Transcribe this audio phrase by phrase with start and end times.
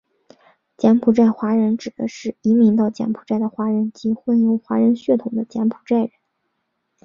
[0.77, 6.11] 柬埔寨华人指的是移民到柬埔寨的华人及混有华人血统的柬埔寨人。